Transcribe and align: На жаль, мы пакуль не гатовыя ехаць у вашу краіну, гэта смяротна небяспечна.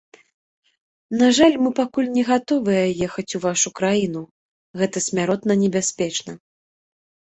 На 1.19 1.27
жаль, 1.39 1.57
мы 1.65 1.69
пакуль 1.81 2.09
не 2.17 2.23
гатовыя 2.31 2.81
ехаць 3.11 3.29
у 3.37 3.45
вашу 3.47 3.69
краіну, 3.83 4.21
гэта 4.83 4.97
смяротна 5.09 5.63
небяспечна. 5.65 6.31